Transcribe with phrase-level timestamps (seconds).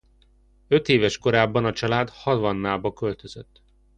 [0.67, 3.61] Ötéves korában a család Havannába költözött.